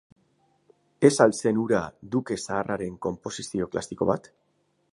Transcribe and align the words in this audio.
Ez 1.09 1.11
al 1.25 1.35
zen 1.41 1.59
hura 1.63 1.81
Duke 2.15 2.37
zaharraren 2.47 2.95
konposizio 3.07 3.69
klasiko 3.77 4.09
bat? 4.13 4.31